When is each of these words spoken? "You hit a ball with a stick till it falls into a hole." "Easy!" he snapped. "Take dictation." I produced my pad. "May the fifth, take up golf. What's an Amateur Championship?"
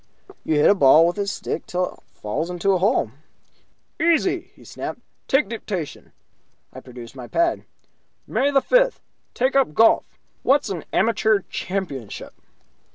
"You 0.43 0.55
hit 0.55 0.67
a 0.67 0.73
ball 0.73 1.05
with 1.05 1.19
a 1.19 1.27
stick 1.27 1.67
till 1.67 1.93
it 1.93 1.99
falls 2.19 2.49
into 2.49 2.71
a 2.71 2.79
hole." 2.79 3.11
"Easy!" 4.01 4.49
he 4.55 4.63
snapped. 4.63 4.99
"Take 5.27 5.47
dictation." 5.47 6.11
I 6.73 6.79
produced 6.79 7.15
my 7.15 7.27
pad. 7.27 7.65
"May 8.25 8.49
the 8.49 8.61
fifth, 8.63 8.99
take 9.35 9.55
up 9.55 9.75
golf. 9.75 10.03
What's 10.41 10.71
an 10.71 10.85
Amateur 10.91 11.41
Championship?" 11.51 12.33